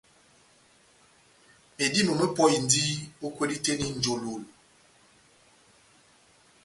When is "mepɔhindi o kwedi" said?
2.19-3.55